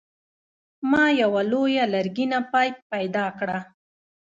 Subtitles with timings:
[0.91, 3.57] ما یوه لویه لرګینه پیپ پیدا کړه.